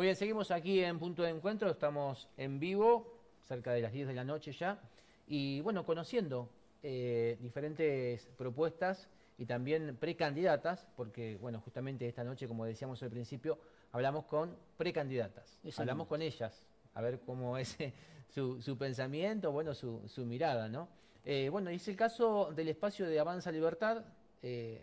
Muy 0.00 0.06
bien, 0.06 0.16
seguimos 0.16 0.50
aquí 0.50 0.82
en 0.82 0.98
Punto 0.98 1.22
de 1.22 1.28
Encuentro, 1.28 1.68
estamos 1.68 2.26
en 2.38 2.58
vivo, 2.58 3.20
cerca 3.42 3.72
de 3.72 3.82
las 3.82 3.92
10 3.92 4.08
de 4.08 4.14
la 4.14 4.24
noche 4.24 4.50
ya, 4.50 4.80
y 5.26 5.60
bueno, 5.60 5.84
conociendo 5.84 6.48
eh, 6.82 7.36
diferentes 7.38 8.26
propuestas 8.38 9.10
y 9.36 9.44
también 9.44 9.98
precandidatas, 10.00 10.88
porque 10.96 11.36
bueno, 11.36 11.60
justamente 11.60 12.08
esta 12.08 12.24
noche, 12.24 12.48
como 12.48 12.64
decíamos 12.64 13.02
al 13.02 13.10
principio, 13.10 13.58
hablamos 13.92 14.24
con 14.24 14.56
precandidatas, 14.78 15.58
hablamos 15.76 16.06
con 16.06 16.22
ellas, 16.22 16.64
a 16.94 17.02
ver 17.02 17.20
cómo 17.20 17.58
es 17.58 17.76
su, 18.30 18.62
su 18.62 18.78
pensamiento, 18.78 19.52
bueno, 19.52 19.74
su, 19.74 20.08
su 20.08 20.24
mirada, 20.24 20.70
¿no? 20.70 20.88
Eh, 21.26 21.50
bueno, 21.50 21.68
es 21.68 21.86
el 21.88 21.96
caso 21.96 22.54
del 22.56 22.68
espacio 22.68 23.06
de 23.06 23.20
Avanza 23.20 23.52
Libertad, 23.52 24.02
eh, 24.40 24.80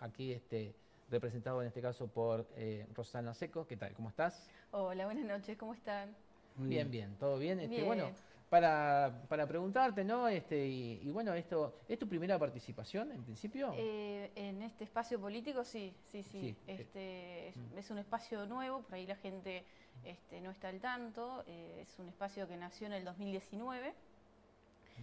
aquí 0.00 0.32
este, 0.32 0.74
representado 1.10 1.60
en 1.62 1.68
este 1.68 1.80
caso 1.80 2.06
por 2.08 2.46
eh, 2.56 2.86
Rosana 2.94 3.34
Seco. 3.34 3.66
¿Qué 3.66 3.76
tal? 3.76 3.92
¿Cómo 3.94 4.08
estás? 4.10 4.48
Hola, 4.70 5.06
buenas 5.06 5.24
noches, 5.24 5.56
¿cómo 5.56 5.74
están? 5.74 6.14
Muy 6.56 6.68
bien, 6.68 6.90
bien, 6.90 7.16
¿todo 7.18 7.38
bien? 7.38 7.60
Este, 7.60 7.76
Bien. 7.76 7.86
Bueno, 7.86 8.10
para, 8.50 9.22
para 9.28 9.46
preguntarte, 9.46 10.04
¿no? 10.04 10.28
Este, 10.28 10.66
y, 10.66 11.00
y 11.02 11.10
bueno, 11.10 11.32
esto, 11.34 11.74
¿es 11.88 11.98
tu 11.98 12.08
primera 12.08 12.38
participación 12.38 13.12
en 13.12 13.22
principio? 13.22 13.72
Eh, 13.76 14.30
en 14.34 14.62
este 14.62 14.84
espacio 14.84 15.20
político, 15.20 15.64
sí, 15.64 15.94
sí, 16.10 16.22
sí. 16.22 16.40
Sí. 16.40 16.56
Este, 16.66 17.48
es, 17.48 17.56
Mm. 17.56 17.78
es 17.78 17.90
un 17.90 17.98
espacio 17.98 18.46
nuevo, 18.46 18.82
por 18.82 18.94
ahí 18.94 19.06
la 19.06 19.16
gente 19.16 19.64
este, 20.04 20.40
no 20.40 20.50
está 20.50 20.68
al 20.68 20.80
tanto. 20.80 21.44
eh, 21.46 21.80
es 21.82 21.98
un 21.98 22.08
espacio 22.08 22.46
que 22.48 22.56
nació 22.56 22.86
en 22.86 22.94
el 22.94 23.04
2019. 23.04 23.94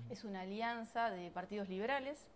Es 0.09 0.23
una 0.25 0.41
alianza 0.41 1.09
de 1.09 1.31
partidos 1.31 1.69
liberales, 1.69 2.27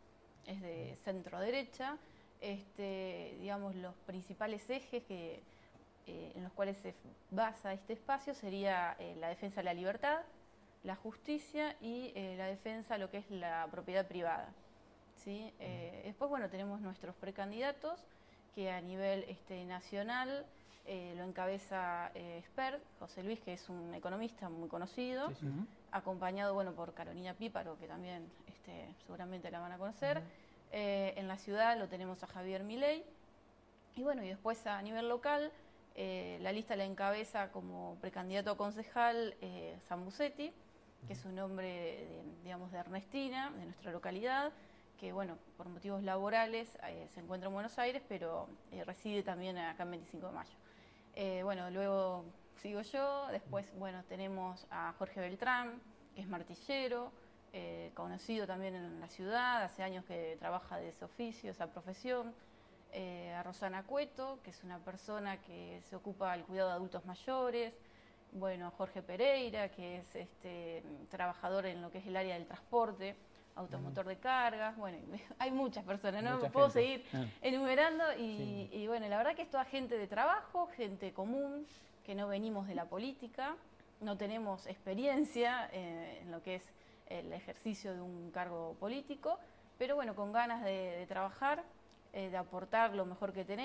es 0.48 0.62
de 0.62 0.98
centro 1.04 1.40
derecha. 1.40 1.98
Este, 2.42 3.36
digamos, 3.40 3.76
los 3.76 3.94
principales 4.06 4.70
ejes 4.70 5.04
que, 5.04 5.42
eh, 6.08 6.32
en 6.36 6.44
los 6.44 6.54
cuales 6.54 6.78
se 6.78 6.94
basa 7.32 7.74
este 7.74 7.94
espacio 7.94 8.34
sería 8.34 8.96
eh, 9.00 9.16
la 9.20 9.28
defensa 9.30 9.58
de 9.62 9.66
la 9.66 9.74
libertad, 9.74 10.22
la 10.84 10.96
justicia 10.96 11.76
y 11.82 12.12
eh, 12.16 12.36
la 12.38 12.46
defensa 12.46 12.94
de 12.94 13.00
lo 13.02 13.10
que 13.10 13.18
es 13.18 13.30
la 13.30 13.68
propiedad 13.70 14.08
privada. 14.08 14.50
¿sí? 15.18 15.54
Eh, 15.60 16.02
después, 16.06 16.30
bueno, 16.30 16.50
tenemos 16.50 16.80
nuestros 16.82 17.16
precandidatos 17.16 18.00
que 18.56 18.72
a 18.72 18.82
nivel 18.82 19.26
este, 19.28 19.66
nacional 19.66 20.46
eh, 20.86 21.14
lo 21.18 21.24
encabeza 21.24 22.10
eh, 22.16 22.38
Expert, 22.40 22.82
José 23.00 23.22
Luis, 23.22 23.40
que 23.42 23.54
es 23.54 23.70
un 23.70 23.94
economista 23.94 24.50
muy 24.50 24.70
conocido, 24.70 25.30
Sí, 25.32 25.36
sí. 25.42 25.48
acompañado 25.92 26.54
bueno, 26.54 26.72
por 26.74 26.94
Carolina 26.94 27.34
Píparo, 27.34 27.78
que 27.78 27.88
también 27.88 28.32
este, 28.48 28.88
seguramente 29.06 29.52
la 29.52 29.60
van 29.60 29.74
a 29.74 29.78
conocer. 29.78 30.24
Eh, 30.72 31.14
en 31.18 31.28
la 31.28 31.38
ciudad 31.38 31.78
lo 31.78 31.88
tenemos 31.88 32.24
a 32.24 32.28
Javier 32.28 32.64
Milei. 32.64 33.04
Y 33.96 34.04
bueno, 34.04 34.24
y 34.24 34.30
después 34.30 34.66
a 34.68 34.82
nivel 34.82 35.10
local, 35.10 35.52
eh, 36.02 36.38
la 36.42 36.54
lista 36.54 36.78
la 36.78 36.86
encabeza 36.86 37.52
como 37.52 37.98
precandidato 38.00 38.52
a 38.52 38.58
concejal 38.58 39.36
eh, 39.42 39.78
Zambucetti, 39.90 40.54
que 41.06 41.14
es 41.14 41.26
un 41.26 41.38
hombre, 41.40 41.68
de, 41.68 42.24
digamos, 42.44 42.72
de 42.72 42.78
Ernestina, 42.78 43.52
de 43.52 43.66
nuestra 43.66 43.92
localidad, 43.92 44.54
que 44.98 45.12
bueno, 45.12 45.38
por 45.58 45.68
motivos 45.68 46.02
laborales 46.04 46.78
eh, 46.88 47.08
se 47.14 47.20
encuentra 47.20 47.48
en 47.48 47.54
Buenos 47.54 47.78
Aires, 47.80 48.02
pero 48.08 48.48
reside 48.86 49.24
también 49.24 49.58
acá 49.58 49.84
en 49.84 49.92
25 49.92 50.28
de 50.28 50.34
mayo. 50.34 51.44
Bueno, 51.44 51.70
luego 51.70 52.24
sigo 52.62 52.82
yo, 52.82 53.28
después, 53.28 53.70
bueno, 53.78 54.02
tenemos 54.08 54.66
a 54.72 54.94
Jorge 54.98 55.20
Beltrán, 55.20 55.82
que 56.16 56.22
es 56.22 56.28
martillero, 56.28 57.12
eh, 57.54 57.92
conocido 57.96 58.46
también 58.48 58.76
en 58.76 59.00
la 59.00 59.08
ciudad, 59.08 59.64
hace 59.64 59.84
años 59.84 60.06
que 60.06 60.38
trabaja 60.40 60.78
de 60.78 60.90
ese 60.90 61.06
oficio, 61.06 61.52
esa 61.52 61.68
profesión. 61.68 62.34
Eh, 62.92 63.32
a 63.38 63.44
Rosana 63.44 63.84
Cueto, 63.84 64.40
que 64.44 64.50
es 64.50 64.64
una 64.64 64.80
persona 64.80 65.38
que 65.42 65.80
se 65.90 65.96
ocupa 65.96 66.32
del 66.32 66.44
cuidado 66.46 66.70
de 66.70 66.76
adultos 66.76 67.06
mayores. 67.06 67.74
Bueno, 68.32 68.68
a 68.68 68.72
Jorge 68.72 69.02
Pereira, 69.04 69.70
que 69.70 69.98
es 69.98 70.16
este, 70.16 70.84
trabajador 71.10 71.66
en 71.68 71.82
lo 71.84 71.92
que 71.92 72.00
es 72.00 72.08
el 72.08 72.16
área 72.18 72.34
del 72.36 72.48
transporte, 72.48 73.16
automotor 73.56 74.08
de 74.08 74.18
cargas. 74.18 74.76
Bueno, 74.78 74.98
hay 75.40 75.52
muchas 75.52 75.84
personas, 75.86 76.24
no 76.24 76.38
Mucha 76.38 76.52
puedo 76.52 76.70
gente. 76.72 77.04
seguir 77.04 77.06
Ah. 77.14 77.26
enumerando. 77.42 78.04
Y, 78.18 78.38
Sí. 78.38 78.70
y 78.72 78.88
bueno, 78.88 79.08
la 79.08 79.18
verdad 79.18 79.36
que 79.36 79.44
es 79.44 79.50
toda 79.52 79.66
gente 79.66 79.96
de 79.98 80.08
trabajo, 80.08 80.68
gente 80.76 81.14
común, 81.14 81.68
que 82.06 82.16
no 82.16 82.28
venimos 82.28 82.68
de 82.68 82.74
la 82.74 82.86
política, 82.86 83.56
no 84.02 84.18
tenemos 84.18 84.66
experiencia 84.66 85.70
eh, 85.74 86.20
en 86.24 86.32
lo 86.32 86.42
que 86.42 86.56
es 86.56 86.64
el 87.10 87.34
ejercicio 87.34 87.94
de 87.94 88.02
un 88.02 88.32
cargo 88.32 88.76
político, 88.80 89.40
pero 89.78 89.96
bueno, 89.96 90.16
con 90.16 90.32
ganas 90.32 90.64
de, 90.64 91.06
trabajar, 91.08 91.64
eh, 92.14 92.30
de 92.30 92.38
aportar 92.38 92.94
lo 92.96 93.06
mejor 93.06 93.34
que 93.34 93.44
tenemos. 93.44 93.58